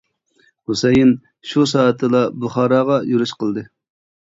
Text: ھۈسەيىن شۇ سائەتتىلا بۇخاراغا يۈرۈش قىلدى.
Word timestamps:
ھۈسەيىن 0.71 1.11
شۇ 1.51 1.67
سائەتتىلا 1.75 2.25
بۇخاراغا 2.41 3.01
يۈرۈش 3.15 3.41
قىلدى. 3.43 3.71